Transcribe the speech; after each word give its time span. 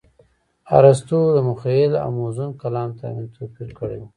ارستو 0.77 1.19
د 1.35 1.37
مخيل 1.49 1.91
او 2.03 2.09
موزون 2.19 2.49
کلام 2.61 2.89
ترمنځ 2.99 3.29
توپير 3.37 3.69
کړى 3.79 3.97
و. 3.99 4.03